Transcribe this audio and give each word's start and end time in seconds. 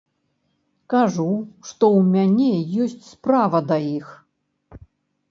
Кажу, 0.93 1.25
што 1.69 1.83
ў 1.97 2.07
мяне 2.15 2.53
ёсць 2.85 3.03
справа 3.11 3.61
да 3.73 3.77
іх. 3.97 4.07